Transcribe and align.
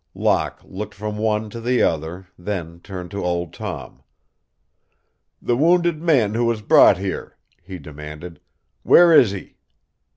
Locke 0.15 0.61
looked 0.63 0.95
from 0.95 1.19
one 1.19 1.51
to 1.51 1.61
the 1.61 1.83
other, 1.83 2.25
then 2.35 2.79
turned 2.79 3.11
to 3.11 3.23
Old 3.23 3.53
Tom. 3.53 4.01
"The 5.39 5.55
wounded 5.55 6.01
man 6.01 6.33
who 6.33 6.45
was 6.45 6.63
brought 6.63 6.97
here," 6.97 7.37
he 7.61 7.77
demanded, 7.77 8.39
"where 8.81 9.13
is 9.13 9.29
he?" 9.29 9.57